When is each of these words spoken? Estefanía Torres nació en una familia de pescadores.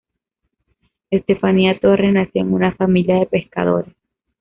Estefanía 1.11 1.77
Torres 1.79 2.11
nació 2.11 2.41
en 2.41 2.53
una 2.53 2.73
familia 2.75 3.19
de 3.19 3.27
pescadores. 3.27 3.93